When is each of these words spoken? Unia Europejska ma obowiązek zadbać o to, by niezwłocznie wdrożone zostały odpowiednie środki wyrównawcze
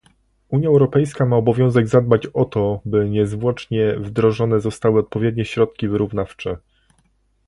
Unia 0.49 0.69
Europejska 0.69 1.25
ma 1.25 1.35
obowiązek 1.37 1.87
zadbać 1.87 2.27
o 2.27 2.45
to, 2.45 2.79
by 2.85 3.09
niezwłocznie 3.09 3.95
wdrożone 3.99 4.59
zostały 4.59 4.99
odpowiednie 4.99 5.45
środki 5.45 5.87
wyrównawcze 5.89 6.57